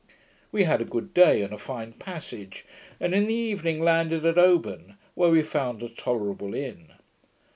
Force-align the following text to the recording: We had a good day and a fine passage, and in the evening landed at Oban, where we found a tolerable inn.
We 0.51 0.63
had 0.63 0.81
a 0.81 0.83
good 0.83 1.13
day 1.13 1.43
and 1.43 1.53
a 1.53 1.59
fine 1.59 1.93
passage, 1.93 2.65
and 2.99 3.13
in 3.13 3.27
the 3.27 3.35
evening 3.35 3.81
landed 3.83 4.25
at 4.25 4.35
Oban, 4.35 4.97
where 5.13 5.29
we 5.29 5.43
found 5.43 5.83
a 5.83 5.89
tolerable 5.89 6.55
inn. 6.55 6.89